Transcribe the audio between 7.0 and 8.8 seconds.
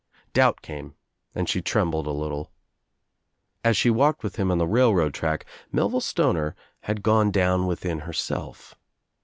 gone down within herself.